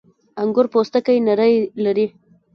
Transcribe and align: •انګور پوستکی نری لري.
•انګور 0.41 0.67
پوستکی 0.73 1.17
نری 1.27 1.55
لري. 1.83 2.07